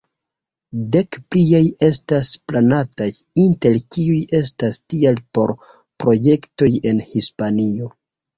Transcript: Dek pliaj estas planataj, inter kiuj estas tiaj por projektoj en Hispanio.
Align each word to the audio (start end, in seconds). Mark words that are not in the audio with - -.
Dek 0.93 1.17
pliaj 1.33 1.59
estas 1.87 2.31
planataj, 2.51 3.09
inter 3.43 3.77
kiuj 3.97 4.17
estas 4.39 4.81
tiaj 4.95 5.13
por 5.39 5.55
projektoj 6.05 6.71
en 6.95 7.05
Hispanio. 7.15 7.93